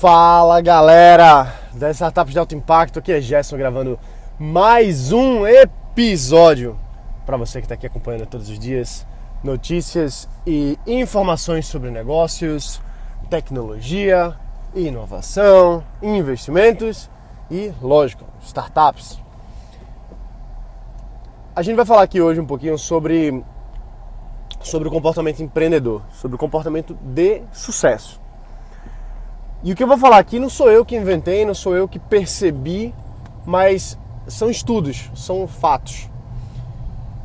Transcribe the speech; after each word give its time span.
Fala 0.00 0.60
galera 0.60 1.52
das 1.72 1.96
startups 1.96 2.32
de 2.32 2.38
alto 2.38 2.54
impacto, 2.54 3.00
aqui 3.00 3.10
é 3.10 3.20
Gerson 3.20 3.56
gravando 3.56 3.98
mais 4.38 5.10
um 5.10 5.44
episódio 5.44 6.78
para 7.26 7.36
você 7.36 7.58
que 7.58 7.64
está 7.64 7.74
aqui 7.74 7.88
acompanhando 7.88 8.24
todos 8.24 8.48
os 8.48 8.60
dias 8.60 9.04
notícias 9.42 10.28
e 10.46 10.78
informações 10.86 11.66
sobre 11.66 11.90
negócios, 11.90 12.80
tecnologia, 13.28 14.36
inovação, 14.72 15.82
investimentos 16.00 17.10
e, 17.50 17.72
lógico, 17.82 18.24
startups. 18.40 19.18
A 21.56 21.62
gente 21.62 21.74
vai 21.74 21.84
falar 21.84 22.02
aqui 22.02 22.20
hoje 22.20 22.38
um 22.38 22.46
pouquinho 22.46 22.78
sobre 22.78 23.44
sobre 24.60 24.86
o 24.86 24.92
comportamento 24.92 25.42
empreendedor, 25.42 26.02
sobre 26.12 26.36
o 26.36 26.38
comportamento 26.38 26.94
de 27.02 27.42
sucesso. 27.52 28.27
E 29.62 29.72
o 29.72 29.76
que 29.76 29.82
eu 29.82 29.88
vou 29.88 29.98
falar 29.98 30.18
aqui 30.18 30.38
não 30.38 30.48
sou 30.48 30.70
eu 30.70 30.84
que 30.84 30.94
inventei, 30.94 31.44
não 31.44 31.54
sou 31.54 31.74
eu 31.74 31.88
que 31.88 31.98
percebi, 31.98 32.94
mas 33.44 33.98
são 34.28 34.48
estudos, 34.48 35.10
são 35.16 35.48
fatos. 35.48 36.08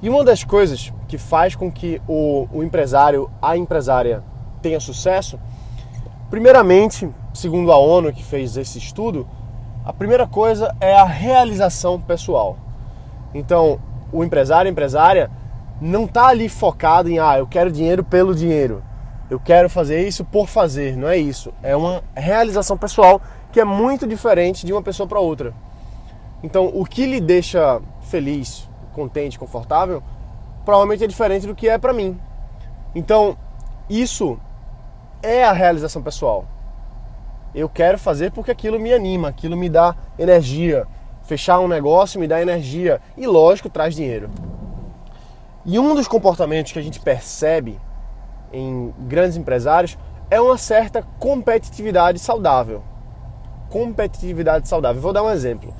E 0.02 0.10
uma 0.10 0.24
das 0.24 0.44
coisas 0.44 0.92
que 1.08 1.18
faz 1.20 1.56
com 1.56 1.72
que 1.72 2.02
o, 2.08 2.48
o 2.52 2.64
empresário, 2.64 3.30
a 3.40 3.56
empresária 3.56 4.24
tenha 4.64 4.80
sucesso, 4.80 5.40
primeiramente, 6.32 7.08
segundo 7.36 7.72
a 7.72 7.78
ONU 7.78 8.12
que 8.12 8.24
fez 8.24 8.58
esse 8.58 8.80
estudo, 8.80 9.28
a 9.86 9.94
primeira 9.94 10.26
coisa 10.26 10.76
é 10.82 10.96
a 10.96 11.06
realização 11.06 12.02
pessoal. 12.02 12.58
Então, 13.32 13.80
o 14.12 14.24
empresário, 14.24 14.70
a 14.70 14.72
empresária, 14.72 15.30
não 15.80 16.06
está 16.06 16.30
ali 16.30 16.50
focado 16.50 17.10
em, 17.10 17.20
ah, 17.20 17.38
eu 17.38 17.46
quero 17.46 17.72
dinheiro 17.72 18.04
pelo 18.04 18.34
dinheiro 18.34 18.82
eu 19.30 19.40
quero 19.40 19.70
fazer 19.70 20.08
isso 20.08 20.24
por 20.26 20.48
fazer, 20.48 20.96
não 20.98 21.08
é 21.08 21.18
isso. 21.18 21.54
É 21.64 21.76
uma 21.76 22.04
realização 22.16 22.78
pessoal 22.78 23.22
que 23.52 23.60
é 23.60 23.64
muito 23.64 24.08
diferente 24.08 24.66
de 24.66 24.74
uma 24.74 24.82
pessoa 24.82 25.08
para 25.08 25.20
outra. 25.20 25.54
Então, 26.44 26.70
o 26.74 26.86
que 26.86 27.06
lhe 27.06 27.22
deixa 27.22 27.82
feliz, 28.02 28.70
contente, 28.92 29.40
confortável, 29.40 30.04
provavelmente 30.66 31.04
é 31.04 31.08
diferente 31.08 31.48
do 31.48 31.56
que 31.56 31.70
é 31.70 31.78
para 31.78 31.94
mim. 31.94 32.20
Então, 32.94 33.38
isso 33.90 34.38
é 35.22 35.44
a 35.46 35.54
realização 35.54 36.02
pessoal. 36.02 36.46
Eu 37.56 37.70
quero 37.70 37.98
fazer 37.98 38.32
porque 38.32 38.52
aquilo 38.52 38.80
me 38.80 38.94
anima, 38.94 39.30
aquilo 39.30 39.56
me 39.56 39.70
dá 39.70 39.96
energia. 40.20 40.86
Fechar 41.24 41.60
um 41.60 41.68
negócio 41.68 42.20
me 42.20 42.28
dá 42.28 42.42
energia 42.42 43.00
e, 43.16 43.26
lógico, 43.26 43.70
traz 43.70 43.96
dinheiro. 43.96 44.30
E 45.66 45.80
um 45.80 45.96
dos 45.96 46.08
comportamentos 46.08 46.74
que 46.74 46.80
a 46.80 46.82
gente 46.82 47.00
percebe 47.00 47.80
em 48.54 48.94
grandes 49.00 49.36
empresários 49.36 49.98
é 50.30 50.40
uma 50.40 50.58
certa 50.58 51.04
competitividade 51.20 52.20
saudável. 52.20 52.84
Competitividade 53.70 54.68
saudável. 54.68 55.02
Vou 55.02 55.12
dar 55.12 55.24
um 55.24 55.30
exemplo. 55.30 55.74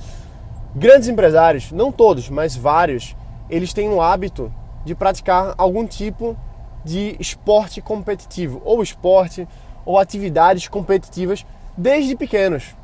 Grandes 0.76 1.08
empresários, 1.08 1.72
não 1.72 1.92
todos, 1.92 2.30
mas 2.30 2.56
vários, 2.56 3.16
eles 3.50 3.74
têm 3.74 3.90
o 3.90 4.02
hábito 4.02 4.52
de 4.84 4.96
praticar 4.96 5.54
algum 5.58 5.86
tipo 5.86 6.36
de 6.84 7.16
esporte 7.20 7.82
competitivo, 7.82 8.62
ou 8.66 8.82
esporte, 8.82 9.48
ou 9.86 9.98
atividades 9.98 10.68
competitivas 10.68 11.46
desde 11.78 12.16
pequenos. 12.16 12.76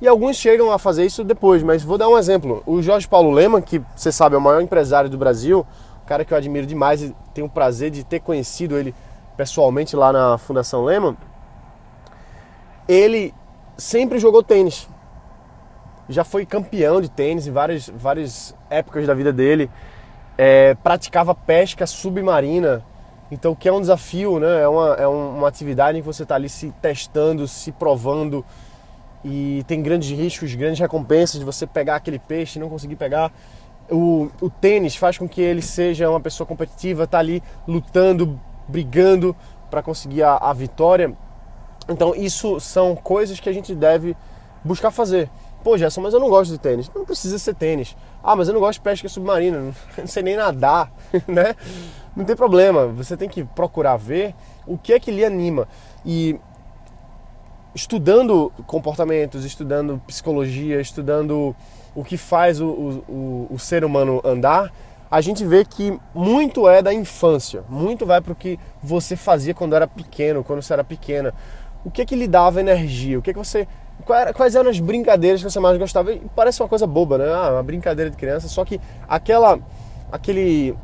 E 0.00 0.08
alguns 0.08 0.36
chegam 0.36 0.72
a 0.72 0.78
fazer 0.78 1.04
isso 1.04 1.22
depois, 1.22 1.62
mas 1.62 1.82
vou 1.82 1.98
dar 1.98 2.08
um 2.08 2.16
exemplo. 2.16 2.62
O 2.64 2.80
Jorge 2.80 3.06
Paulo 3.06 3.30
Leman, 3.30 3.60
que 3.60 3.82
você 3.94 4.10
sabe 4.10 4.34
é 4.34 4.38
o 4.38 4.40
maior 4.40 4.62
empresário 4.62 5.10
do 5.10 5.18
Brasil, 5.18 5.66
cara 6.10 6.24
que 6.24 6.34
eu 6.34 6.36
admiro 6.36 6.66
demais 6.66 7.02
e 7.02 7.14
tenho 7.32 7.46
o 7.46 7.50
prazer 7.50 7.88
de 7.88 8.02
ter 8.02 8.18
conhecido 8.18 8.76
ele 8.76 8.92
pessoalmente 9.36 9.94
lá 9.94 10.12
na 10.12 10.36
Fundação 10.38 10.82
Lehman, 10.82 11.16
ele 12.88 13.32
sempre 13.78 14.18
jogou 14.18 14.42
tênis. 14.42 14.88
Já 16.08 16.24
foi 16.24 16.44
campeão 16.44 17.00
de 17.00 17.08
tênis 17.08 17.46
em 17.46 17.52
várias, 17.52 17.88
várias 17.88 18.56
épocas 18.68 19.06
da 19.06 19.14
vida 19.14 19.32
dele. 19.32 19.70
É, 20.36 20.74
praticava 20.82 21.32
pesca 21.32 21.86
submarina. 21.86 22.84
Então, 23.30 23.54
que 23.54 23.68
é 23.68 23.72
um 23.72 23.80
desafio, 23.80 24.40
né? 24.40 24.62
É 24.62 24.66
uma, 24.66 24.94
é 24.94 25.06
uma 25.06 25.46
atividade 25.46 25.96
em 25.96 26.00
que 26.00 26.06
você 26.08 26.24
está 26.24 26.34
ali 26.34 26.48
se 26.48 26.74
testando, 26.82 27.46
se 27.46 27.70
provando 27.70 28.44
e 29.24 29.62
tem 29.68 29.80
grandes 29.80 30.10
riscos, 30.10 30.52
grandes 30.56 30.80
recompensas 30.80 31.38
de 31.38 31.44
você 31.44 31.68
pegar 31.68 31.94
aquele 31.94 32.18
peixe 32.18 32.58
e 32.58 32.60
não 32.60 32.68
conseguir 32.68 32.96
pegar 32.96 33.30
o, 33.90 34.30
o 34.40 34.48
tênis 34.48 34.96
faz 34.96 35.18
com 35.18 35.28
que 35.28 35.40
ele 35.40 35.62
seja 35.62 36.08
uma 36.08 36.20
pessoa 36.20 36.46
competitiva, 36.46 37.06
tá 37.06 37.18
ali 37.18 37.42
lutando, 37.66 38.38
brigando 38.68 39.34
para 39.70 39.82
conseguir 39.82 40.22
a, 40.22 40.36
a 40.36 40.52
vitória. 40.52 41.16
Então 41.88 42.14
isso 42.14 42.60
são 42.60 42.94
coisas 42.94 43.40
que 43.40 43.48
a 43.48 43.52
gente 43.52 43.74
deve 43.74 44.16
buscar 44.64 44.90
fazer. 44.90 45.30
Pô, 45.62 45.76
Gerson, 45.76 46.00
mas 46.00 46.14
eu 46.14 46.20
não 46.20 46.30
gosto 46.30 46.52
de 46.52 46.58
tênis. 46.58 46.90
Não 46.94 47.04
precisa 47.04 47.38
ser 47.38 47.54
tênis. 47.54 47.96
Ah, 48.22 48.34
mas 48.34 48.48
eu 48.48 48.54
não 48.54 48.60
gosto 48.60 48.78
de 48.78 48.84
pesca 48.84 49.08
submarina, 49.08 49.74
não 49.98 50.06
sei 50.06 50.22
nem 50.22 50.36
nadar, 50.36 50.90
né? 51.28 51.54
Não 52.16 52.24
tem 52.24 52.36
problema. 52.36 52.86
Você 52.86 53.16
tem 53.16 53.28
que 53.28 53.44
procurar 53.44 53.96
ver 53.96 54.34
o 54.66 54.78
que 54.78 54.92
é 54.92 55.00
que 55.00 55.10
lhe 55.10 55.24
anima. 55.24 55.68
E 56.04 56.38
estudando 57.74 58.52
comportamentos, 58.66 59.44
estudando 59.44 60.00
psicologia, 60.06 60.80
estudando 60.80 61.54
o 61.94 62.04
que 62.04 62.16
faz 62.16 62.60
o, 62.60 62.66
o, 63.08 63.46
o, 63.50 63.58
ser 63.58 63.84
humano 63.84 64.20
andar, 64.24 64.72
a 65.10 65.20
gente 65.20 65.44
vê 65.44 65.64
que 65.64 65.98
muito 66.14 66.68
é 66.68 66.80
da 66.80 66.94
infância, 66.94 67.64
muito 67.68 68.06
vai 68.06 68.20
para 68.20 68.32
o 68.32 68.36
que 68.36 68.58
você 68.82 69.16
fazia 69.16 69.54
quando 69.54 69.74
era 69.74 69.86
pequeno, 69.86 70.44
quando 70.44 70.62
você 70.62 70.72
era 70.72 70.84
pequena. 70.84 71.34
O 71.84 71.90
que 71.90 72.02
é 72.02 72.04
que 72.04 72.14
lhe 72.14 72.28
dava 72.28 72.60
energia? 72.60 73.18
O 73.18 73.22
que 73.22 73.30
é 73.30 73.32
que 73.32 73.38
você 73.38 73.66
quais 74.34 74.54
eram 74.54 74.70
as 74.70 74.80
brincadeiras 74.80 75.42
que 75.42 75.50
você 75.50 75.60
mais 75.60 75.76
gostava? 75.76 76.12
E 76.12 76.22
parece 76.34 76.62
uma 76.62 76.68
coisa 76.68 76.86
boba, 76.86 77.18
né? 77.18 77.26
Ah, 77.32 77.50
uma 77.52 77.62
brincadeira 77.62 78.10
de 78.10 78.16
criança, 78.16 78.48
só 78.48 78.64
que 78.64 78.80
aquela 79.06 79.58
aquele 80.10 80.74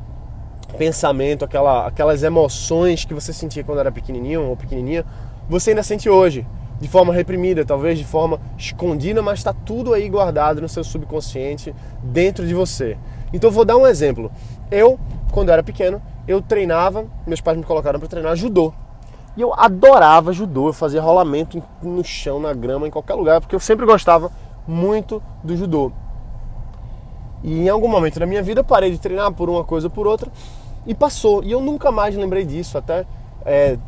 pensamento, 0.77 1.45
aquela, 1.45 1.87
aquelas 1.87 2.23
emoções 2.23 3.05
que 3.05 3.15
você 3.15 3.33
sentia 3.33 3.65
quando 3.65 3.79
era 3.79 3.91
pequenininho 3.91 4.43
ou 4.43 4.57
pequenininha, 4.57 5.05
você 5.49 5.71
ainda 5.71 5.83
sente 5.83 6.09
hoje 6.09 6.47
de 6.81 6.89
forma 6.89 7.13
reprimida, 7.13 7.65
talvez 7.65 7.99
de 7.99 8.05
forma 8.05 8.39
escondida, 8.59 9.23
mas 9.23 9.39
está 9.39 9.53
tudo 9.53 9.95
aí 9.95 10.09
guardado 10.09 10.61
no 10.61 10.69
seu 10.69 10.85
subconsciente, 10.85 11.75
dentro 12.03 12.47
de 12.47 12.55
você. 12.55 12.97
Então 13.33 13.51
vou 13.51 13.65
dar 13.65 13.77
um 13.77 13.87
exemplo. 13.87 14.31
Eu, 14.71 14.99
quando 15.33 15.51
era 15.51 15.63
pequeno, 15.63 16.01
eu 16.29 16.43
treinava, 16.43 17.07
meus 17.27 17.41
pais 17.41 17.57
me 17.57 17.65
colocaram 17.65 17.99
para 17.99 18.09
treinar 18.09 18.37
judô. 18.37 18.73
E 19.37 19.41
eu 19.41 19.53
adorava 19.55 20.33
judô, 20.33 20.69
eu 20.69 20.73
fazia 20.73 21.01
rolamento 21.01 21.63
no 21.83 22.03
chão, 22.03 22.41
na 22.41 22.53
grama, 22.53 22.89
em 22.89 22.91
qualquer 22.91 23.15
lugar, 23.15 23.41
porque 23.41 23.55
eu 23.55 23.61
sempre 23.61 23.85
gostava 23.85 24.31
muito 24.67 25.23
do 25.45 25.57
judô. 25.57 25.93
E 27.45 27.61
em 27.61 27.69
algum 27.69 27.89
momento 27.89 28.19
da 28.19 28.27
minha 28.27 28.43
vida 28.43 28.61
eu 28.61 28.65
parei 28.65 28.91
de 28.91 28.99
treinar 28.99 29.31
por 29.33 29.49
uma 29.49 29.63
coisa 29.63 29.87
ou 29.87 29.91
por 29.91 30.07
outra 30.07 30.31
e 30.87 30.95
passou. 30.95 31.45
E 31.45 31.53
eu 31.53 31.61
nunca 31.61 31.93
mais 31.93 32.17
lembrei 32.17 32.45
disso, 32.45 32.79
até 32.79 33.05
é, 33.45 33.79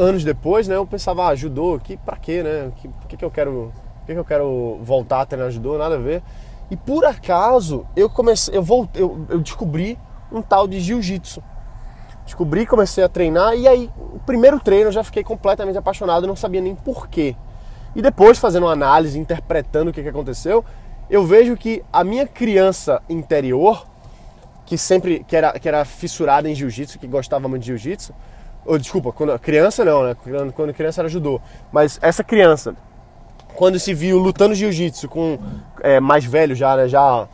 anos 0.00 0.24
depois, 0.24 0.66
né, 0.66 0.76
eu 0.76 0.86
pensava, 0.86 1.28
ah, 1.28 1.34
judô, 1.34 1.78
que 1.82 1.96
pra 1.96 2.16
quê, 2.16 2.42
né? 2.42 2.72
Que, 2.76 2.90
que, 3.08 3.16
que 3.18 3.24
eu 3.24 3.30
quero. 3.30 3.72
Que, 4.06 4.12
que 4.14 4.18
eu 4.18 4.24
quero 4.24 4.80
voltar 4.82 5.20
a 5.20 5.26
treinar 5.26 5.50
judô? 5.50 5.76
Nada 5.76 5.96
a 5.96 5.98
ver. 5.98 6.22
E 6.70 6.76
por 6.76 7.04
acaso 7.04 7.86
eu 7.96 8.08
comecei, 8.08 8.56
eu 8.56 8.62
voltei, 8.62 9.02
eu, 9.02 9.26
eu 9.28 9.40
descobri 9.40 9.98
um 10.32 10.40
tal 10.40 10.66
de 10.66 10.80
jiu-jitsu. 10.80 11.42
Descobri, 12.24 12.64
comecei 12.64 13.02
a 13.02 13.08
treinar 13.08 13.54
e 13.54 13.66
aí, 13.66 13.90
o 13.98 14.20
primeiro 14.20 14.60
treino 14.60 14.88
eu 14.88 14.92
já 14.92 15.02
fiquei 15.02 15.24
completamente 15.24 15.76
apaixonado, 15.76 16.26
não 16.26 16.36
sabia 16.36 16.60
nem 16.60 16.76
porquê. 16.76 17.34
E 17.94 18.00
depois, 18.00 18.38
fazendo 18.38 18.66
uma 18.66 18.72
análise, 18.72 19.18
interpretando 19.18 19.90
o 19.90 19.92
que, 19.92 20.00
que 20.00 20.08
aconteceu, 20.08 20.64
eu 21.08 21.26
vejo 21.26 21.56
que 21.56 21.82
a 21.92 22.04
minha 22.04 22.24
criança 22.24 23.02
interior, 23.08 23.84
que 24.64 24.78
sempre 24.78 25.24
que 25.26 25.34
era, 25.34 25.58
que 25.58 25.66
era 25.66 25.84
fissurada 25.84 26.48
em 26.48 26.54
jiu-jitsu, 26.54 27.00
que 27.00 27.08
gostava 27.08 27.48
muito 27.48 27.62
de 27.62 27.68
jiu-jitsu, 27.68 28.14
ou 28.64 28.78
desculpa, 28.78 29.12
quando 29.12 29.38
criança 29.38 29.84
não, 29.84 30.04
né? 30.04 30.16
Quando, 30.54 30.74
criança 30.74 31.00
era 31.00 31.08
judô. 31.08 31.40
Mas 31.72 31.98
essa 32.02 32.22
criança, 32.22 32.74
quando 33.54 33.78
se 33.78 33.94
viu 33.94 34.18
lutando 34.18 34.54
jiu-jitsu 34.54 35.08
com 35.08 35.38
é, 35.80 35.98
mais 36.00 36.24
velho 36.24 36.54
já, 36.54 36.76
né? 36.76 36.88
Já 36.88 37.26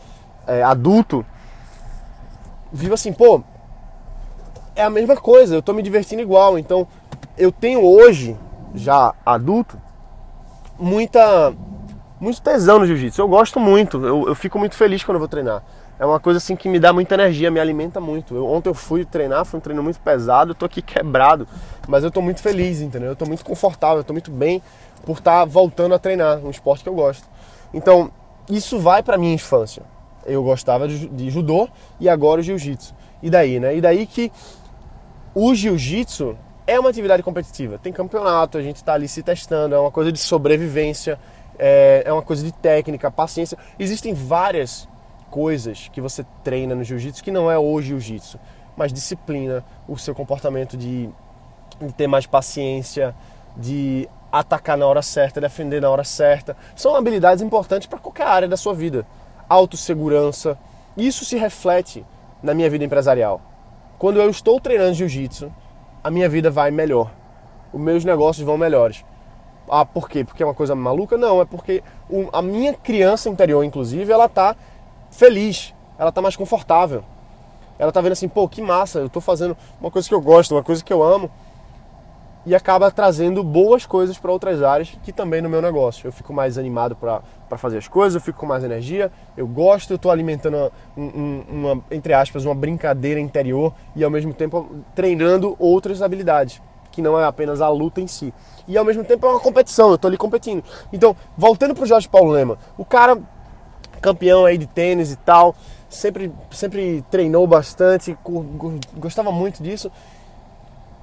é, 0.47 0.63
adulto, 0.63 1.25
viu 2.73 2.95
assim, 2.95 3.13
pô, 3.13 3.43
é 4.75 4.83
a 4.83 4.91
mesma 4.91 5.17
coisa, 5.17 5.55
eu 5.55 5.63
tô 5.63 5.73
me 5.73 5.83
divertindo 5.83 6.23
igual. 6.23 6.59
Então, 6.59 6.87
eu 7.37 7.51
tenho 7.51 7.83
hoje, 7.85 8.37
já 8.75 9.13
adulto, 9.25 9.81
muita 10.79 11.53
muito 12.19 12.41
tesão 12.41 12.79
no 12.79 12.87
jiu-jitsu. 12.87 13.21
Eu 13.21 13.29
gosto 13.29 13.61
muito, 13.61 14.05
eu, 14.05 14.29
eu 14.29 14.35
fico 14.35 14.59
muito 14.59 14.75
feliz 14.75 15.05
quando 15.05 15.17
eu 15.17 15.21
vou 15.21 15.29
treinar 15.29 15.63
é 15.99 16.05
uma 16.05 16.21
coisa 16.21 16.39
assim 16.39 16.55
que 16.55 16.69
me 16.69 16.79
dá 16.79 16.93
muita 16.93 17.15
energia, 17.15 17.51
me 17.51 17.59
alimenta 17.59 18.01
muito. 18.01 18.35
Eu, 18.35 18.47
ontem 18.47 18.69
eu 18.69 18.75
fui 18.75 19.05
treinar, 19.05 19.45
foi 19.45 19.59
um 19.59 19.61
treino 19.61 19.83
muito 19.83 19.99
pesado, 20.01 20.51
eu 20.51 20.55
tô 20.55 20.67
aqui 20.67 20.83
quebrado, 20.83 21.49
mas 21.89 22.05
eu 22.05 22.11
tô 22.11 22.21
muito 22.21 22.43
feliz, 22.43 22.81
entendeu? 22.81 23.11
Eu 23.11 23.17
tô 23.17 23.25
muito 23.25 23.45
confortável, 23.45 23.99
eu 23.99 24.05
tô 24.05 24.13
muito 24.13 24.31
bem 24.31 24.63
por 25.05 25.19
estar 25.19 25.41
tá 25.41 25.45
voltando 25.45 25.95
a 25.95 25.99
treinar, 25.99 26.39
um 26.39 26.51
esporte 26.51 26.83
que 26.83 26.89
eu 26.89 26.95
gosto. 26.95 27.27
Então, 27.73 28.11
isso 28.51 28.79
vai 28.79 29.03
para 29.03 29.17
minha 29.17 29.35
infância. 29.35 29.83
Eu 30.25 30.43
gostava 30.43 30.87
de, 30.87 31.09
de 31.09 31.31
judô 31.31 31.69
e 32.01 32.09
agora 32.09 32.41
o 32.41 32.45
jiu-jitsu. 32.45 32.95
E 33.23 33.31
daí, 33.31 33.59
né? 33.59 33.77
E 33.77 33.81
daí 33.81 34.07
que 34.07 34.31
o 35.35 35.55
jiu-jitsu 35.55 36.37
é 36.67 36.79
uma 36.79 36.91
atividade 36.91 37.23
competitiva. 37.23 37.79
Tem 37.79 37.93
campeonato, 37.93 38.59
a 38.59 38.63
gente 38.63 38.77
está 38.77 38.95
ali 38.95 39.09
se 39.09 39.23
testando, 39.23 39.75
é 39.75 39.79
uma 39.79 39.91
coisa 39.91 40.11
de 40.11 40.19
sobrevivência, 40.19 41.19
é, 41.59 42.03
é 42.05 42.13
uma 42.13 42.23
coisa 42.23 42.45
de 42.45 42.53
técnica, 42.53 43.11
paciência. 43.11 43.57
Existem 43.79 44.13
várias 44.13 44.89
coisas 45.31 45.89
que 45.93 46.01
você 46.01 46.25
treina 46.43 46.75
no 46.75 46.85
jiu-jitsu 46.85 47.23
que 47.23 47.31
não 47.31 47.51
é 47.51 47.59
o 47.59 47.81
jiu-jitsu, 47.81 48.39
mas 48.77 48.93
disciplina, 48.93 49.65
o 49.89 49.97
seu 49.97 50.15
comportamento 50.15 50.77
de, 50.77 51.09
de 51.81 51.93
ter 51.95 52.07
mais 52.07 52.27
paciência, 52.27 53.15
de 53.57 54.09
atacar 54.31 54.77
na 54.77 54.87
hora 54.87 55.03
certa, 55.03 55.41
defender 55.41 55.81
na 55.81 55.91
hora 55.91 56.05
certa. 56.05 56.57
São 56.75 56.95
habilidades 56.95 57.43
importantes 57.43 57.87
para 57.87 57.99
qualquer 57.99 58.27
área 58.27 58.49
da 58.49 58.57
sua 58.57 58.75
vida. 58.75 59.07
Autossegurança. 59.49 60.59
Isso 60.97 61.25
se 61.25 61.37
reflete 61.37 62.05
na 62.43 62.55
minha 62.55 62.69
vida 62.69 62.85
empresarial. 62.85 63.41
Quando 63.99 64.21
eu 64.21 64.29
estou 64.29 64.61
treinando 64.61 64.95
jiu-jitsu, 64.95 65.53
a 66.05 66.11
minha 66.11 66.29
vida 66.29 66.51
vai 66.51 66.71
melhor. 66.71 67.11
Os 67.73 67.81
meus 67.81 68.05
negócios 68.05 68.45
vão 68.45 68.59
melhores. 68.59 69.05
Ah, 69.69 69.85
por 69.85 70.09
quê? 70.09 70.23
Porque 70.25 70.43
é 70.43 70.47
uma 70.47 70.55
coisa 70.55 70.75
maluca? 70.75 71.17
Não, 71.17 71.41
é 71.41 71.45
porque 71.45 71.83
a 72.33 72.41
minha 72.41 72.75
criança 72.75 73.29
interior, 73.29 73.65
inclusive, 73.65 74.13
ela 74.13 74.29
tá 74.29 74.55
feliz, 75.17 75.75
ela 75.99 76.13
tá 76.13 76.21
mais 76.23 76.37
confortável. 76.37 77.03
Ela 77.79 77.93
tá 77.93 78.01
vendo 78.01 78.13
assim, 78.13 78.29
pô, 78.29 78.49
que 78.49 78.63
massa, 78.63 79.01
eu 79.01 79.09
tô 79.09 79.21
fazendo 79.21 79.57
uma 79.81 79.91
coisa 79.91 80.09
que 80.09 80.15
eu 80.15 80.21
gosto, 80.21 80.55
uma 80.55 80.63
coisa 80.63 80.83
que 80.83 80.93
eu 80.93 81.03
amo 81.03 81.31
e 82.47 82.55
acaba 82.55 82.93
trazendo 82.93 83.43
boas 83.43 83.85
coisas 83.85 84.17
para 84.17 84.31
outras 84.31 84.63
áreas 84.63 84.97
que 85.03 85.13
também 85.13 85.43
no 85.43 85.49
meu 85.49 85.61
negócio. 85.61 86.07
Eu 86.07 86.13
fico 86.13 86.33
mais 86.33 86.57
animado 86.57 86.95
para 86.95 87.59
fazer 87.59 87.79
as 87.79 87.89
coisas, 87.89 88.15
eu 88.15 88.21
fico 88.21 88.39
com 88.39 88.47
mais 88.47 88.63
energia, 88.63 89.11
eu 89.37 89.49
gosto, 89.49 89.91
eu 89.91 89.97
estou 89.97 90.13
alimentando 90.13 90.73
uma, 90.97 91.73
uma, 91.73 91.85
entre 91.91 92.15
aspas, 92.15 92.45
uma 92.45 92.55
brincadeira 92.55 93.19
interior 93.19 93.75
e 93.97 94.05
ao 94.05 94.11
mesmo 94.11 94.33
tempo 94.33 94.85
treinando 94.95 95.57
outras 95.59 96.01
habilidades, 96.01 96.63
que 96.93 97.03
não 97.03 97.19
é 97.19 97.25
apenas 97.25 97.61
a 97.61 97.69
luta 97.69 98.01
em 98.01 98.07
si. 98.07 98.33
E 98.69 98.79
ao 98.79 98.85
mesmo 98.85 99.03
tempo 99.03 99.27
é 99.27 99.31
uma 99.31 99.41
competição, 99.41 99.89
eu 99.89 99.97
estou 99.97 100.09
ali 100.09 100.17
competindo. 100.17 100.63
Então, 100.93 101.17
voltando 101.37 101.75
para 101.75 101.83
o 101.83 101.87
Jorge 101.87 102.09
Paulo 102.09 102.31
Lema, 102.31 102.59
o 102.79 102.85
cara 102.85 103.21
campeão 104.01 104.45
aí 104.45 104.59
de 104.59 104.67
tênis 104.67 105.13
e 105.13 105.17
tal, 105.17 105.55
sempre, 105.89 106.33
sempre 106.51 107.05
treinou 107.11 107.47
bastante, 107.47 108.17
gostava 108.97 109.31
muito 109.33 109.63
disso 109.63 109.91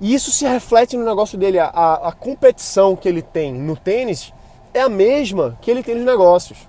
e 0.03 0.13
isso 0.13 0.31
se 0.31 0.45
reflete 0.45 0.97
no 0.97 1.05
negócio 1.05 1.37
dele. 1.37 1.59
A, 1.59 1.67
a, 1.69 2.11
competição 2.11 2.93
que 2.93 3.07
ele 3.07 3.21
tem 3.21 3.53
no 3.53 3.77
tênis 3.77 4.33
é 4.73 4.81
a 4.81 4.89
mesma 4.89 5.57
que 5.61 5.71
ele 5.71 5.81
tem 5.81 5.95
nos 5.95 6.03
negócios. 6.03 6.67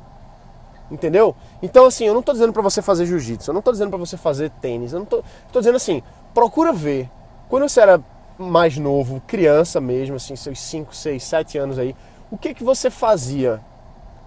Entendeu? 0.88 1.34
Então, 1.60 1.86
assim, 1.86 2.04
eu 2.04 2.12
não 2.12 2.20
estou 2.20 2.32
dizendo 2.32 2.52
para 2.52 2.62
você 2.62 2.80
fazer 2.80 3.06
jiu-jitsu, 3.06 3.50
eu 3.50 3.52
não 3.52 3.58
estou 3.58 3.72
dizendo 3.72 3.88
para 3.88 3.98
você 3.98 4.16
fazer 4.16 4.50
tênis, 4.60 4.92
eu 4.92 5.00
não 5.00 5.06
tô, 5.06 5.24
tô 5.50 5.58
dizendo 5.58 5.74
assim, 5.74 6.00
procura 6.32 6.72
ver. 6.72 7.10
Quando 7.48 7.68
você 7.68 7.80
era 7.80 8.00
mais 8.38 8.76
novo, 8.76 9.20
criança 9.26 9.80
mesmo, 9.80 10.14
assim, 10.14 10.36
seus 10.36 10.60
5, 10.60 10.94
6, 10.94 11.22
7 11.24 11.58
anos 11.58 11.78
aí, 11.78 11.96
o 12.30 12.38
que 12.38 12.54
que 12.54 12.62
você 12.62 12.88
fazia 12.88 13.60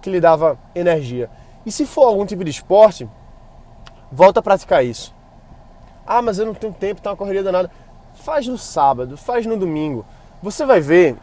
que 0.02 0.10
lhe 0.10 0.20
dava 0.20 0.58
energia? 0.74 1.30
E 1.68 1.70
se 1.70 1.84
for 1.84 2.06
algum 2.06 2.24
tipo 2.24 2.42
de 2.42 2.50
esporte, 2.50 3.06
volta 4.10 4.40
a 4.40 4.42
praticar 4.42 4.82
isso. 4.82 5.14
Ah, 6.06 6.22
mas 6.22 6.38
eu 6.38 6.46
não 6.46 6.54
tenho 6.54 6.72
tempo, 6.72 7.02
tá 7.02 7.10
uma 7.10 7.16
correria 7.16 7.42
danada 7.42 7.70
faz 8.14 8.46
no 8.46 8.56
sábado, 8.56 9.18
faz 9.18 9.44
no 9.44 9.54
domingo. 9.54 10.02
Você 10.42 10.64
vai 10.64 10.80
ver 10.80 11.14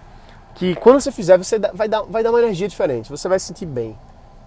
que 0.54 0.76
quando 0.76 1.02
você 1.02 1.12
fizer, 1.12 1.36
você 1.36 1.58
vai 1.74 1.90
dar, 1.90 2.04
vai 2.04 2.22
dar 2.22 2.30
uma 2.30 2.38
energia 2.38 2.68
diferente, 2.68 3.10
você 3.10 3.28
vai 3.28 3.40
se 3.40 3.48
sentir 3.48 3.66
bem. 3.66 3.98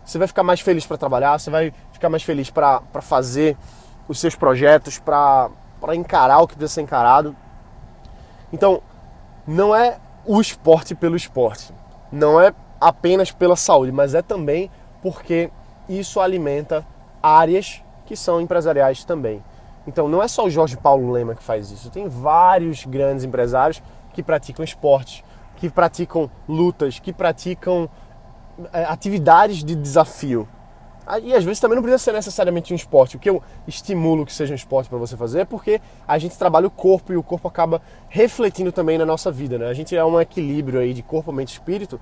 Você 0.04 0.18
vai 0.18 0.28
ficar 0.28 0.44
mais 0.44 0.60
feliz 0.60 0.86
para 0.86 0.96
trabalhar, 0.96 1.36
você 1.36 1.50
vai 1.50 1.74
ficar 1.90 2.08
mais 2.08 2.22
feliz 2.22 2.48
para 2.48 2.80
fazer 3.00 3.56
os 4.06 4.20
seus 4.20 4.36
projetos, 4.36 5.00
para 5.00 5.50
encarar 5.96 6.38
o 6.38 6.46
que 6.46 6.54
precisa 6.54 6.74
ser 6.74 6.82
encarado. 6.82 7.34
Então, 8.52 8.80
não 9.44 9.74
é 9.74 9.98
o 10.24 10.40
esporte 10.40 10.94
pelo 10.94 11.16
esporte, 11.16 11.74
não 12.12 12.40
é 12.40 12.54
apenas 12.80 13.32
pela 13.32 13.56
saúde, 13.56 13.90
mas 13.90 14.14
é 14.14 14.22
também 14.22 14.70
porque 15.02 15.50
isso 15.88 16.20
alimenta 16.20 16.86
áreas 17.22 17.82
que 18.06 18.16
são 18.16 18.40
empresariais 18.40 19.04
também. 19.04 19.42
Então 19.86 20.08
não 20.08 20.22
é 20.22 20.28
só 20.28 20.44
o 20.44 20.50
Jorge 20.50 20.76
Paulo 20.76 21.10
Lema 21.10 21.34
que 21.34 21.42
faz 21.42 21.70
isso, 21.70 21.90
tem 21.90 22.08
vários 22.08 22.84
grandes 22.84 23.24
empresários 23.24 23.82
que 24.12 24.22
praticam 24.22 24.64
esportes, 24.64 25.24
que 25.56 25.70
praticam 25.70 26.30
lutas, 26.48 26.98
que 26.98 27.12
praticam 27.12 27.88
é, 28.72 28.84
atividades 28.84 29.64
de 29.64 29.74
desafio. 29.74 30.48
Ah, 31.06 31.18
e 31.18 31.34
às 31.34 31.42
vezes 31.42 31.58
também 31.58 31.74
não 31.74 31.82
precisa 31.82 32.04
ser 32.04 32.12
necessariamente 32.12 32.70
um 32.70 32.76
esporte. 32.76 33.16
O 33.16 33.18
que 33.18 33.30
eu 33.30 33.42
estimulo 33.66 34.26
que 34.26 34.32
seja 34.32 34.52
um 34.52 34.56
esporte 34.56 34.90
para 34.90 34.98
você 34.98 35.16
fazer 35.16 35.40
é 35.40 35.44
porque 35.46 35.80
a 36.06 36.18
gente 36.18 36.36
trabalha 36.36 36.66
o 36.66 36.70
corpo 36.70 37.14
e 37.14 37.16
o 37.16 37.22
corpo 37.22 37.48
acaba 37.48 37.80
refletindo 38.10 38.70
também 38.70 38.98
na 38.98 39.06
nossa 39.06 39.32
vida. 39.32 39.56
Né? 39.56 39.68
A 39.68 39.72
gente 39.72 39.96
é 39.96 40.04
um 40.04 40.20
equilíbrio 40.20 40.80
aí 40.80 40.92
de 40.92 41.02
corpo, 41.02 41.32
mente 41.32 41.48
e 41.48 41.52
espírito. 41.52 41.98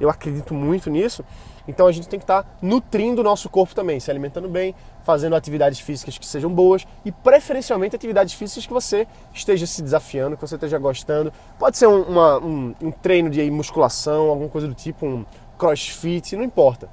Eu 0.00 0.10
acredito 0.10 0.54
muito 0.54 0.90
nisso. 0.90 1.24
Então 1.66 1.86
a 1.86 1.92
gente 1.92 2.08
tem 2.08 2.18
que 2.18 2.24
estar 2.24 2.42
tá 2.42 2.48
nutrindo 2.60 3.20
o 3.20 3.24
nosso 3.24 3.48
corpo 3.48 3.74
também, 3.74 3.98
se 3.98 4.10
alimentando 4.10 4.48
bem, 4.48 4.74
fazendo 5.02 5.34
atividades 5.34 5.80
físicas 5.80 6.18
que 6.18 6.26
sejam 6.26 6.50
boas 6.50 6.86
e 7.04 7.12
preferencialmente 7.12 7.96
atividades 7.96 8.34
físicas 8.34 8.66
que 8.66 8.72
você 8.72 9.06
esteja 9.32 9.66
se 9.66 9.82
desafiando, 9.82 10.36
que 10.36 10.46
você 10.46 10.56
esteja 10.56 10.78
gostando. 10.78 11.32
Pode 11.58 11.78
ser 11.78 11.86
um, 11.86 12.02
uma, 12.02 12.38
um, 12.38 12.74
um 12.82 12.90
treino 12.90 13.30
de 13.30 13.50
musculação, 13.50 14.28
alguma 14.28 14.48
coisa 14.48 14.68
do 14.68 14.74
tipo, 14.74 15.06
um 15.06 15.24
crossfit, 15.58 16.36
não 16.36 16.44
importa. 16.44 16.88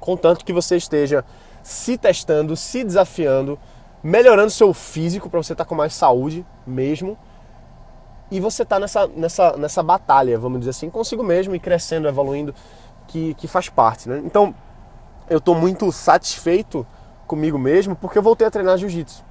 Contanto 0.00 0.44
que 0.44 0.52
você 0.52 0.76
esteja 0.76 1.24
se 1.62 1.98
testando, 1.98 2.56
se 2.56 2.84
desafiando, 2.84 3.58
melhorando 4.02 4.50
seu 4.50 4.72
físico 4.72 5.28
para 5.28 5.42
você 5.42 5.52
estar 5.52 5.64
tá 5.64 5.68
com 5.68 5.74
mais 5.74 5.94
saúde 5.94 6.46
mesmo. 6.66 7.18
E 8.30 8.40
você 8.40 8.62
está 8.62 8.78
nessa, 8.78 9.06
nessa, 9.08 9.56
nessa 9.56 9.82
batalha, 9.82 10.38
vamos 10.38 10.58
dizer 10.60 10.70
assim, 10.70 10.90
consigo 10.90 11.22
mesmo 11.22 11.54
e 11.54 11.60
crescendo, 11.60 12.08
evoluindo 12.08 12.54
que, 13.06 13.34
que 13.34 13.46
faz 13.46 13.68
parte, 13.68 14.08
né? 14.08 14.20
Então, 14.24 14.54
eu 15.28 15.38
estou 15.38 15.54
muito 15.54 15.90
satisfeito 15.92 16.86
comigo 17.26 17.58
mesmo 17.58 17.94
porque 17.94 18.18
eu 18.18 18.22
voltei 18.22 18.46
a 18.46 18.50
treinar 18.50 18.78
jiu-jitsu. 18.78 19.24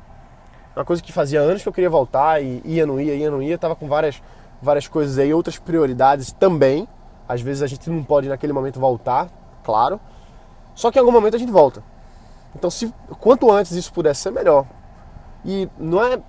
Uma 0.75 0.83
coisa 0.83 1.01
que 1.01 1.11
fazia 1.11 1.39
anos 1.39 1.63
que 1.63 1.69
eu 1.69 1.73
queria 1.73 1.89
voltar 1.89 2.41
e 2.43 2.61
ia, 2.65 2.85
não 2.85 2.99
ia, 2.99 3.15
ia, 3.15 3.31
não 3.31 3.41
ia. 3.41 3.57
Tava 3.57 3.75
com 3.75 3.87
várias, 3.87 4.21
várias 4.61 4.87
coisas 4.87 5.17
aí, 5.17 5.33
outras 5.33 5.57
prioridades 5.57 6.33
também. 6.33 6.87
Às 7.27 7.41
vezes 7.41 7.63
a 7.63 7.67
gente 7.67 7.89
não 7.89 8.03
pode 8.03 8.27
naquele 8.27 8.51
momento 8.51 8.77
voltar, 8.79 9.29
claro. 9.63 9.99
Só 10.73 10.91
que 10.91 10.99
em 10.99 11.01
algum 11.01 11.13
momento 11.13 11.35
a 11.35 11.39
gente 11.39 11.51
volta. 11.51 11.81
Então, 12.53 12.69
se 12.69 12.93
quanto 13.19 13.49
antes 13.49 13.71
isso 13.71 13.91
pudesse 13.93 14.21
ser, 14.23 14.31
melhor. 14.31 14.65
E 15.45 15.69
não 15.77 16.03
é, 16.03 16.19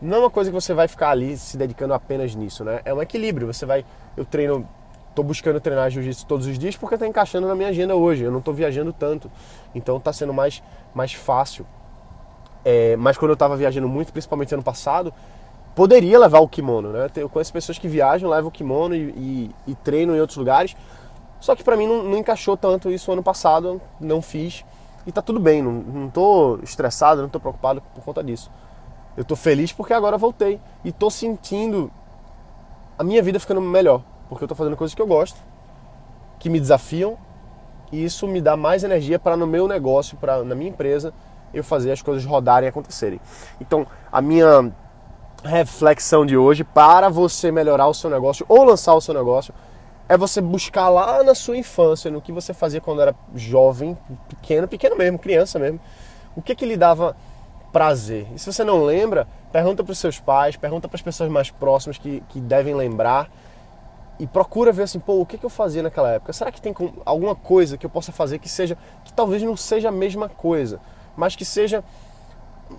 não 0.00 0.16
é 0.16 0.20
uma 0.20 0.30
coisa 0.30 0.50
que 0.50 0.54
você 0.54 0.72
vai 0.74 0.88
ficar 0.88 1.10
ali 1.10 1.36
se 1.36 1.56
dedicando 1.56 1.94
apenas 1.94 2.34
nisso, 2.34 2.64
né? 2.64 2.80
É 2.84 2.94
um 2.94 3.02
equilíbrio. 3.02 3.46
Você 3.46 3.66
vai, 3.66 3.84
eu 4.16 4.24
treino 4.24 4.66
Estou 5.18 5.26
buscando 5.26 5.60
treinar 5.60 5.90
jiu-jitsu 5.90 6.24
todos 6.26 6.46
os 6.46 6.56
dias 6.56 6.76
porque 6.76 6.94
está 6.94 7.04
encaixando 7.04 7.48
na 7.48 7.54
minha 7.56 7.70
agenda 7.70 7.96
hoje. 7.96 8.22
Eu 8.22 8.30
não 8.30 8.38
estou 8.38 8.54
viajando 8.54 8.92
tanto, 8.92 9.28
então 9.74 9.96
está 9.96 10.12
sendo 10.12 10.32
mais, 10.32 10.62
mais 10.94 11.12
fácil. 11.12 11.66
É, 12.64 12.94
mas 12.96 13.18
quando 13.18 13.30
eu 13.30 13.34
estava 13.34 13.56
viajando 13.56 13.88
muito, 13.88 14.12
principalmente 14.12 14.54
ano 14.54 14.62
passado, 14.62 15.12
poderia 15.74 16.20
levar 16.20 16.38
o 16.38 16.46
kimono, 16.46 16.92
né? 16.92 17.10
Eu 17.16 17.28
conheço 17.28 17.52
pessoas 17.52 17.78
que 17.78 17.88
viajam, 17.88 18.30
levam 18.30 18.48
o 18.48 18.52
kimono 18.52 18.94
e, 18.94 19.10
e, 19.16 19.50
e 19.66 19.74
treinam 19.74 20.14
em 20.14 20.20
outros 20.20 20.36
lugares. 20.36 20.76
Só 21.40 21.56
que 21.56 21.64
para 21.64 21.76
mim 21.76 21.88
não, 21.88 22.04
não, 22.04 22.16
encaixou 22.16 22.56
tanto 22.56 22.88
isso 22.88 23.10
ano 23.10 23.22
passado, 23.22 23.80
não 24.00 24.22
fiz. 24.22 24.64
E 25.04 25.10
tá 25.10 25.20
tudo 25.20 25.40
bem, 25.40 25.60
não, 25.60 25.72
não 25.72 26.08
tô 26.08 26.60
estressado, 26.62 27.22
não 27.22 27.28
tô 27.28 27.40
preocupado 27.40 27.82
por 27.92 28.04
conta 28.04 28.22
disso. 28.22 28.52
Eu 29.18 29.24
tô 29.24 29.34
feliz 29.34 29.72
porque 29.72 29.92
agora 29.92 30.16
voltei 30.16 30.60
e 30.84 30.92
tô 30.92 31.10
sentindo 31.10 31.90
a 32.96 33.02
minha 33.02 33.20
vida 33.20 33.40
ficando 33.40 33.60
melhor 33.60 34.00
porque 34.28 34.44
eu 34.44 34.46
estou 34.46 34.56
fazendo 34.56 34.76
coisas 34.76 34.94
que 34.94 35.02
eu 35.02 35.08
gosto, 35.08 35.36
que 36.38 36.48
me 36.48 36.60
desafiam, 36.60 37.18
e 37.90 38.04
isso 38.04 38.28
me 38.28 38.40
dá 38.40 38.56
mais 38.56 38.84
energia 38.84 39.18
para 39.18 39.36
no 39.36 39.44
meu 39.44 39.66
negócio, 39.66 40.16
para 40.18 40.44
na 40.44 40.54
minha 40.54 40.70
empresa, 40.70 41.12
eu 41.52 41.64
fazer 41.64 41.90
as 41.90 42.00
coisas 42.00 42.24
rodarem 42.24 42.66
e 42.66 42.70
acontecerem. 42.70 43.20
Então, 43.60 43.86
a 44.12 44.20
minha 44.20 44.70
reflexão 45.42 46.24
de 46.24 46.36
hoje 46.36 46.62
para 46.62 47.08
você 47.08 47.50
melhorar 47.50 47.88
o 47.88 47.94
seu 47.94 48.10
negócio 48.10 48.46
ou 48.48 48.62
lançar 48.62 48.94
o 48.94 49.00
seu 49.00 49.14
negócio 49.14 49.52
é 50.08 50.16
você 50.16 50.40
buscar 50.40 50.88
lá 50.88 51.24
na 51.24 51.34
sua 51.34 51.56
infância, 51.56 52.08
no 52.08 52.20
que 52.20 52.30
você 52.30 52.54
fazia 52.54 52.80
quando 52.80 53.02
era 53.02 53.16
jovem, 53.34 53.98
pequeno, 54.28 54.68
pequeno 54.68 54.96
mesmo, 54.96 55.18
criança 55.18 55.58
mesmo, 55.58 55.80
o 56.36 56.42
que 56.42 56.54
que 56.54 56.64
lhe 56.64 56.76
dava 56.76 57.16
prazer. 57.72 58.26
E 58.34 58.38
se 58.38 58.50
você 58.50 58.64
não 58.64 58.84
lembra, 58.84 59.26
pergunta 59.52 59.84
para 59.84 59.92
os 59.92 59.98
seus 59.98 60.18
pais, 60.18 60.56
pergunta 60.56 60.88
para 60.88 60.96
as 60.96 61.02
pessoas 61.02 61.30
mais 61.30 61.50
próximas 61.50 61.98
que, 61.98 62.22
que 62.28 62.40
devem 62.40 62.74
lembrar 62.74 63.30
e 64.18 64.26
procura 64.26 64.72
ver 64.72 64.82
assim, 64.84 64.98
pô, 64.98 65.20
o 65.20 65.26
que, 65.26 65.38
que 65.38 65.46
eu 65.46 65.50
fazia 65.50 65.82
naquela 65.82 66.10
época? 66.10 66.32
Será 66.32 66.50
que 66.50 66.60
tem 66.60 66.74
alguma 67.04 67.34
coisa 67.34 67.78
que 67.78 67.86
eu 67.86 67.90
possa 67.90 68.10
fazer 68.10 68.38
que 68.38 68.48
seja, 68.48 68.76
que 69.04 69.12
talvez 69.12 69.42
não 69.42 69.56
seja 69.56 69.90
a 69.90 69.92
mesma 69.92 70.28
coisa, 70.28 70.80
mas 71.16 71.36
que 71.36 71.44
seja 71.44 71.84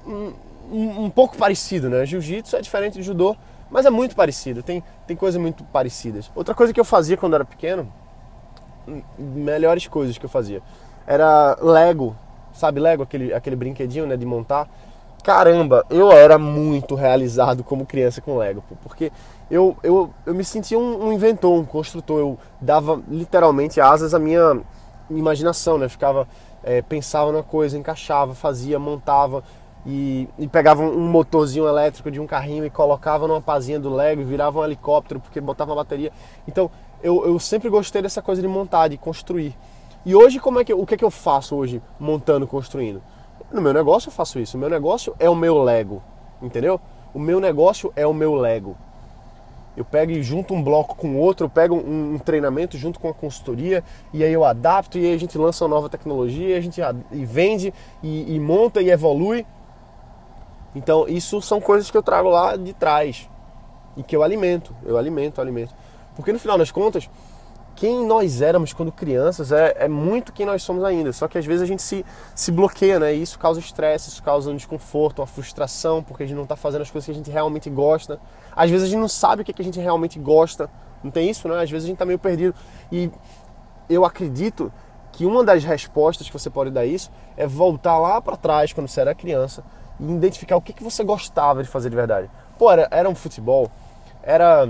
um, 0.05 0.33
um, 0.69 1.05
um 1.05 1.09
pouco 1.09 1.37
parecido, 1.37 1.89
né? 1.89 2.05
Jiu-jitsu 2.05 2.57
é 2.57 2.61
diferente 2.61 2.95
de 2.95 3.03
judô, 3.03 3.35
mas 3.71 3.85
é 3.85 3.89
muito 3.89 4.15
parecido, 4.15 4.61
tem, 4.61 4.83
tem 5.07 5.15
coisas 5.15 5.39
muito 5.39 5.63
parecidas. 5.65 6.29
Outra 6.35 6.53
coisa 6.53 6.73
que 6.73 6.79
eu 6.79 6.85
fazia 6.85 7.15
quando 7.15 7.35
era 7.35 7.45
pequeno, 7.45 7.91
melhores 9.17 9.87
coisas 9.87 10.17
que 10.17 10.25
eu 10.25 10.29
fazia, 10.29 10.61
era 11.07 11.57
Lego, 11.61 12.15
sabe 12.59 12.79
Lego, 12.79 13.03
aquele, 13.03 13.33
aquele 13.33 13.55
brinquedinho 13.55 14.05
né, 14.05 14.17
de 14.17 14.25
montar. 14.25 14.67
caramba, 15.23 15.85
eu 15.89 16.11
era 16.11 16.37
muito 16.37 16.95
realizado 16.95 17.63
como 17.63 17.85
criança 17.85 18.21
com 18.21 18.37
Lego, 18.37 18.63
porque 18.83 19.11
eu, 19.49 19.75
eu, 19.81 20.13
eu 20.25 20.33
me 20.35 20.43
sentia 20.43 20.77
um, 20.77 21.07
um, 21.07 21.13
inventor, 21.13 21.59
um 21.59 21.65
construtor. 21.65 22.19
Eu 22.19 22.37
dava 22.61 23.01
literalmente 23.07 23.81
asas 23.81 24.13
à 24.13 24.19
minha 24.19 24.61
imaginação, 25.09 25.77
né? 25.77 25.89
ficava, 25.89 26.27
é, 26.63 26.81
pensava 26.81 27.31
na 27.31 27.41
coisa, 27.41 27.77
encaixava, 27.77 28.35
fazia, 28.35 28.77
montava 28.77 29.43
e, 29.85 30.27
e, 30.37 30.47
pegava 30.47 30.83
um 30.83 31.07
motorzinho 31.07 31.67
elétrico 31.67 32.11
de 32.11 32.19
um 32.19 32.27
carrinho 32.27 32.65
e 32.65 32.69
colocava 32.69 33.27
numa 33.27 33.41
pazinha 33.41 33.79
do 33.79 33.89
Lego 33.89 34.23
virava 34.23 34.59
um 34.59 34.63
helicóptero 34.63 35.19
porque 35.19 35.39
botava 35.39 35.71
uma 35.71 35.77
bateria. 35.77 36.11
Então 36.47 36.69
eu, 37.01 37.25
eu 37.25 37.39
sempre 37.39 37.69
gostei 37.69 38.01
dessa 38.01 38.21
coisa 38.21 38.41
de 38.41 38.47
montar, 38.47 38.89
de 38.89 38.97
construir. 38.97 39.55
E 40.05 40.15
hoje 40.15 40.39
como 40.39 40.59
é 40.59 40.63
que 40.63 40.73
o 40.73 40.85
que 40.85 40.95
é 40.95 40.97
que 40.97 41.05
eu 41.05 41.11
faço 41.11 41.55
hoje 41.55 41.81
montando, 41.99 42.47
construindo? 42.47 43.01
No 43.51 43.61
meu 43.61 43.73
negócio 43.73 44.09
eu 44.09 44.13
faço 44.13 44.39
isso. 44.39 44.57
O 44.57 44.59
meu 44.59 44.69
negócio 44.69 45.15
é 45.19 45.29
o 45.29 45.35
meu 45.35 45.61
Lego, 45.61 46.01
entendeu? 46.41 46.79
O 47.13 47.19
meu 47.19 47.39
negócio 47.39 47.91
é 47.95 48.05
o 48.05 48.13
meu 48.13 48.35
Lego 48.35 48.77
eu 49.79 49.85
pego 49.85 50.11
e 50.11 50.21
junto 50.21 50.53
um 50.53 50.61
bloco 50.61 50.93
com 50.93 51.15
outro, 51.15 51.45
eu 51.45 51.49
pego 51.49 51.73
um, 51.73 52.15
um, 52.15 52.19
treinamento 52.19 52.77
junto 52.77 52.99
com 52.99 53.07
a 53.07 53.13
consultoria 53.13 53.81
e 54.11 54.25
aí 54.25 54.33
eu 54.33 54.43
adapto 54.43 54.97
e 54.97 55.05
aí 55.05 55.13
a 55.13 55.17
gente 55.17 55.37
lança 55.37 55.63
uma 55.63 55.73
nova 55.73 55.87
tecnologia, 55.87 56.57
a 56.57 56.59
gente 56.59 56.81
e 57.13 57.25
vende 57.25 57.73
e, 58.03 58.35
e 58.35 58.39
monta 58.41 58.81
e 58.81 58.89
evolui. 58.89 59.45
Então 60.75 61.07
isso 61.07 61.41
são 61.41 61.61
coisas 61.61 61.89
que 61.89 61.95
eu 61.95 62.03
trago 62.03 62.27
lá 62.27 62.57
de 62.57 62.73
trás 62.73 63.29
e 63.95 64.03
que 64.03 64.13
eu 64.13 64.21
alimento, 64.21 64.75
eu 64.85 64.97
alimento, 64.97 65.39
alimento. 65.39 65.73
Porque 66.13 66.33
no 66.33 66.39
final 66.39 66.57
das 66.57 66.71
contas, 66.71 67.09
quem 67.79 68.05
nós 68.05 68.41
éramos 68.41 68.73
quando 68.73 68.91
crianças 68.91 69.53
é, 69.53 69.73
é, 69.79 69.87
muito 69.87 70.33
quem 70.33 70.45
nós 70.45 70.61
somos 70.61 70.83
ainda. 70.83 71.13
Só 71.13 71.29
que 71.29 71.37
às 71.37 71.45
vezes 71.45 71.61
a 71.61 71.65
gente 71.65 71.81
se, 71.81 72.05
se 72.35 72.51
bloqueia, 72.51 72.99
né? 72.99 73.15
E 73.15 73.21
isso 73.21 73.39
causa 73.39 73.57
estresse, 73.57 74.09
isso 74.09 74.21
causa 74.21 74.51
um 74.51 74.55
desconforto, 74.57 75.19
uma 75.19 75.25
frustração, 75.25 76.03
porque 76.03 76.23
a 76.23 76.25
gente 76.25 76.35
não 76.35 76.43
está 76.43 76.57
fazendo 76.57 76.81
as 76.81 76.91
coisas 76.91 77.05
que 77.05 77.11
a 77.11 77.15
gente 77.15 77.31
realmente 77.31 77.69
gosta. 77.69 78.19
Às 78.53 78.69
vezes 78.69 78.85
a 78.85 78.89
gente 78.89 78.99
não 78.99 79.07
sabe 79.07 79.41
o 79.43 79.45
que, 79.45 79.51
é 79.51 79.53
que 79.53 79.61
a 79.61 79.65
gente 79.65 79.79
realmente 79.79 80.19
gosta. 80.19 80.69
Não 81.01 81.09
tem 81.09 81.29
isso, 81.29 81.47
né? 81.47 81.55
Às 81.55 81.71
vezes 81.71 81.85
a 81.85 81.87
gente 81.87 81.95
está 81.95 82.05
meio 82.05 82.19
perdido. 82.19 82.53
E 82.91 83.09
eu 83.89 84.03
acredito 84.03 84.69
que 85.13 85.25
uma 85.25 85.41
das 85.41 85.63
respostas 85.63 86.27
que 86.27 86.33
você 86.33 86.49
pode 86.49 86.71
dar 86.71 86.85
isso 86.85 87.09
é 87.37 87.47
voltar 87.47 87.97
lá 87.97 88.21
para 88.21 88.35
trás, 88.35 88.73
quando 88.73 88.89
você 88.89 88.99
era 88.99 89.15
criança, 89.15 89.63
e 89.97 90.03
identificar 90.03 90.57
o 90.57 90.61
que, 90.61 90.73
que 90.73 90.83
você 90.83 91.01
gostava 91.01 91.63
de 91.63 91.69
fazer 91.69 91.89
de 91.89 91.95
verdade. 91.95 92.29
Pô, 92.57 92.69
era, 92.69 92.89
era 92.91 93.09
um 93.09 93.15
futebol, 93.15 93.71
era 94.21 94.67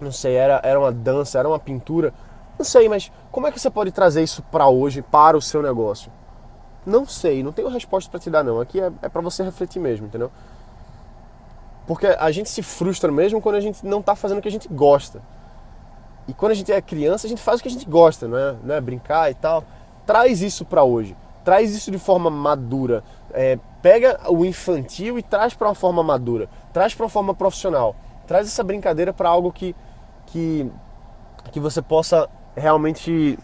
não 0.00 0.12
sei, 0.12 0.34
era, 0.34 0.60
era 0.64 0.78
uma 0.78 0.92
dança, 0.92 1.38
era 1.38 1.48
uma 1.48 1.58
pintura, 1.58 2.12
não 2.60 2.64
sei, 2.64 2.88
mas 2.88 3.10
como 3.32 3.46
é 3.46 3.52
que 3.52 3.58
você 3.58 3.70
pode 3.70 3.90
trazer 3.90 4.22
isso 4.22 4.42
para 4.42 4.68
hoje, 4.68 5.00
para 5.00 5.36
o 5.36 5.40
seu 5.40 5.62
negócio? 5.62 6.12
Não 6.84 7.06
sei, 7.06 7.42
não 7.42 7.52
tenho 7.52 7.68
resposta 7.68 8.10
para 8.10 8.20
te 8.20 8.28
dar 8.28 8.42
não. 8.42 8.60
Aqui 8.60 8.80
é, 8.80 8.92
é 9.02 9.08
para 9.08 9.22
você 9.22 9.42
refletir 9.42 9.80
mesmo, 9.80 10.06
entendeu? 10.06 10.30
Porque 11.86 12.06
a 12.06 12.30
gente 12.30 12.50
se 12.50 12.62
frustra 12.62 13.10
mesmo 13.10 13.40
quando 13.40 13.56
a 13.56 13.60
gente 13.60 13.84
não 13.84 14.00
está 14.00 14.14
fazendo 14.14 14.38
o 14.38 14.42
que 14.42 14.48
a 14.48 14.50
gente 14.50 14.68
gosta. 14.68 15.22
E 16.28 16.34
quando 16.34 16.52
a 16.52 16.54
gente 16.54 16.70
é 16.70 16.80
criança, 16.80 17.26
a 17.26 17.30
gente 17.30 17.40
faz 17.40 17.60
o 17.60 17.62
que 17.62 17.68
a 17.68 17.72
gente 17.72 17.88
gosta, 17.88 18.28
não 18.28 18.36
é? 18.36 18.56
Não 18.62 18.74
é? 18.74 18.80
Brincar 18.80 19.30
e 19.30 19.34
tal. 19.34 19.64
Traz 20.06 20.42
isso 20.42 20.64
para 20.64 20.84
hoje. 20.84 21.16
Traz 21.44 21.74
isso 21.74 21.90
de 21.90 21.98
forma 21.98 22.30
madura. 22.30 23.02
É, 23.32 23.58
pega 23.80 24.20
o 24.28 24.44
infantil 24.44 25.18
e 25.18 25.22
traz 25.22 25.54
para 25.54 25.68
uma 25.68 25.74
forma 25.74 26.02
madura. 26.02 26.48
Traz 26.72 26.94
para 26.94 27.04
uma 27.04 27.10
forma 27.10 27.34
profissional. 27.34 27.96
Traz 28.26 28.46
essa 28.46 28.62
brincadeira 28.62 29.12
para 29.12 29.28
algo 29.28 29.50
que 29.50 29.74
que, 30.30 30.70
que 31.52 31.60
você 31.60 31.82
possa 31.82 32.28
realmente 32.56 33.38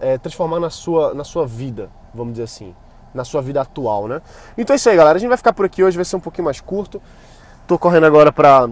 é, 0.00 0.18
transformar 0.18 0.60
na 0.60 0.70
sua, 0.70 1.14
na 1.14 1.24
sua 1.24 1.46
vida, 1.46 1.90
vamos 2.14 2.34
dizer 2.34 2.44
assim, 2.44 2.74
na 3.14 3.24
sua 3.24 3.40
vida 3.40 3.60
atual, 3.60 4.06
né? 4.06 4.20
Então 4.56 4.74
é 4.74 4.76
isso 4.76 4.88
aí, 4.88 4.96
galera. 4.96 5.16
A 5.16 5.20
gente 5.20 5.28
vai 5.28 5.38
ficar 5.38 5.52
por 5.52 5.64
aqui 5.64 5.82
hoje, 5.82 5.96
vai 5.96 6.04
ser 6.04 6.16
um 6.16 6.20
pouquinho 6.20 6.44
mais 6.44 6.60
curto. 6.60 7.00
Tô 7.66 7.78
correndo 7.78 8.06
agora 8.06 8.30
pra, 8.30 8.68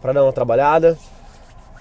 pra 0.00 0.12
dar 0.12 0.22
uma 0.22 0.32
trabalhada, 0.32 0.98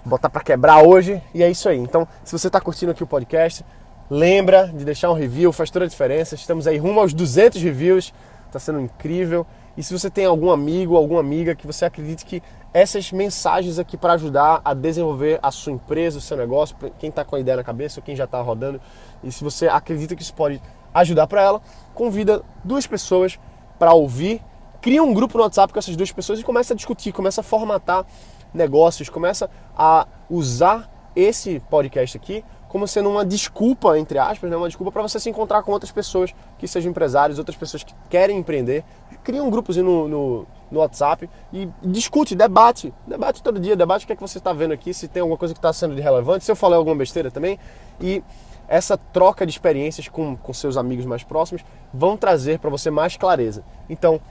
botar 0.05 0.29
pra 0.29 0.41
quebrar 0.41 0.83
hoje, 0.83 1.21
e 1.33 1.43
é 1.43 1.49
isso 1.49 1.67
aí. 1.67 1.77
Então, 1.77 2.07
se 2.23 2.31
você 2.31 2.49
tá 2.49 2.61
curtindo 2.61 2.91
aqui 2.91 3.03
o 3.03 3.07
podcast, 3.07 3.65
lembra 4.09 4.67
de 4.67 4.85
deixar 4.85 5.09
um 5.09 5.13
review, 5.13 5.51
faz 5.51 5.69
toda 5.69 5.85
a 5.85 5.87
diferença. 5.87 6.35
Estamos 6.35 6.67
aí 6.67 6.77
rumo 6.77 6.99
aos 6.99 7.13
200 7.13 7.61
reviews, 7.61 8.13
tá 8.51 8.59
sendo 8.59 8.79
incrível. 8.79 9.45
E 9.75 9.83
se 9.83 9.97
você 9.97 10.09
tem 10.09 10.25
algum 10.25 10.51
amigo, 10.51 10.95
alguma 10.95 11.19
amiga 11.19 11.55
que 11.55 11.65
você 11.65 11.85
acredite 11.85 12.25
que 12.25 12.43
essas 12.73 13.11
mensagens 13.11 13.77
aqui 13.77 13.97
para 13.97 14.13
ajudar 14.13 14.61
a 14.63 14.73
desenvolver 14.73 15.39
a 15.43 15.51
sua 15.51 15.73
empresa, 15.73 16.17
o 16.17 16.21
seu 16.21 16.37
negócio, 16.37 16.75
quem 16.99 17.09
está 17.09 17.25
com 17.25 17.35
a 17.35 17.39
ideia 17.39 17.57
na 17.57 17.63
cabeça 17.63 17.99
ou 17.99 18.03
quem 18.03 18.15
já 18.15 18.23
está 18.23 18.41
rodando. 18.41 18.79
E 19.23 19.31
se 19.31 19.43
você 19.43 19.67
acredita 19.67 20.15
que 20.15 20.21
isso 20.21 20.33
pode 20.33 20.61
ajudar 20.93 21.27
para 21.27 21.41
ela, 21.41 21.61
convida 21.93 22.43
duas 22.63 22.87
pessoas 22.87 23.39
para 23.77 23.93
ouvir, 23.93 24.41
cria 24.81 25.03
um 25.03 25.13
grupo 25.13 25.37
no 25.37 25.43
WhatsApp 25.43 25.73
com 25.73 25.79
essas 25.79 25.95
duas 25.95 26.11
pessoas 26.11 26.39
e 26.39 26.43
começa 26.43 26.73
a 26.73 26.75
discutir, 26.75 27.11
começa 27.11 27.41
a 27.41 27.43
formatar 27.43 28.05
negócios, 28.53 29.09
começa 29.09 29.49
a 29.75 30.07
usar 30.29 30.89
esse 31.15 31.59
podcast 31.69 32.17
aqui 32.17 32.43
como 32.71 32.87
sendo 32.87 33.09
uma 33.09 33.25
desculpa, 33.25 33.99
entre 33.99 34.17
aspas, 34.17 34.49
né? 34.49 34.55
uma 34.55 34.69
desculpa 34.69 34.93
para 34.93 35.01
você 35.01 35.19
se 35.19 35.29
encontrar 35.29 35.61
com 35.61 35.73
outras 35.73 35.91
pessoas 35.91 36.33
que 36.57 36.65
sejam 36.65 36.89
empresários, 36.89 37.37
outras 37.37 37.57
pessoas 37.57 37.83
que 37.83 37.93
querem 38.09 38.37
empreender. 38.37 38.85
Cria 39.25 39.43
um 39.43 39.49
grupozinho 39.49 39.85
no, 39.85 40.07
no, 40.07 40.47
no 40.71 40.79
WhatsApp 40.79 41.29
e 41.51 41.67
discute, 41.83 42.33
debate. 42.33 42.93
Debate 43.05 43.43
todo 43.43 43.59
dia, 43.59 43.75
debate 43.75 44.05
o 44.05 44.07
que 44.07 44.13
é 44.13 44.15
que 44.15 44.21
você 44.21 44.37
está 44.37 44.53
vendo 44.53 44.71
aqui, 44.71 44.93
se 44.93 45.09
tem 45.09 45.19
alguma 45.19 45.37
coisa 45.37 45.53
que 45.53 45.57
está 45.57 45.73
sendo 45.73 45.93
de 45.95 46.01
relevante, 46.01 46.45
se 46.45 46.51
eu 46.51 46.55
falei 46.55 46.77
alguma 46.77 46.95
besteira 46.95 47.29
também. 47.29 47.59
E 47.99 48.23
essa 48.69 48.97
troca 48.97 49.45
de 49.45 49.51
experiências 49.51 50.07
com, 50.07 50.37
com 50.37 50.53
seus 50.53 50.77
amigos 50.77 51.05
mais 51.05 51.23
próximos 51.23 51.65
vão 51.93 52.15
trazer 52.15 52.57
para 52.57 52.69
você 52.69 52.89
mais 52.89 53.17
clareza. 53.17 53.65
Então, 53.89 54.21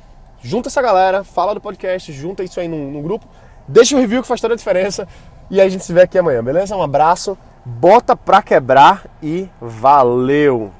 junta 0.41 0.71
essa 0.71 0.81
galera, 0.81 1.23
fala 1.23 1.53
do 1.53 1.61
podcast, 1.61 2.11
junta 2.11 2.43
isso 2.43 2.59
aí 2.59 2.69
no, 2.69 2.91
no 2.91 3.03
grupo, 3.03 3.27
deixa 3.69 3.95
o 3.95 3.99
um 3.99 4.01
review 4.01 4.23
que 4.23 4.29
faz 4.29 4.41
toda 4.41 4.55
a 4.55 4.57
diferença 4.57 5.07
e 5.51 5.61
a 5.61 5.69
gente 5.69 5.85
se 5.85 5.93
vê 5.93 6.03
aqui 6.03 6.17
amanhã, 6.17 6.43
beleza? 6.43 6.75
Um 6.75 6.83
abraço 6.83 7.37
bota 7.65 8.17
pra 8.17 8.43
quebrar 8.43 9.05
e 9.23 9.49
valeu! 9.61 10.73